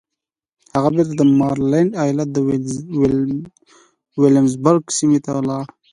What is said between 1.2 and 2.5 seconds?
ماريلنډ ايالت د